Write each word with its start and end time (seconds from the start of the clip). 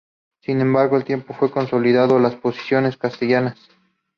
Sin 0.41 0.59
embargo, 0.61 0.97
el 0.97 1.03
tiempo 1.03 1.35
fue 1.35 1.51
consolidando 1.51 2.17
las 2.17 2.33
posiciones 2.33 2.97
castellanas. 2.97 3.59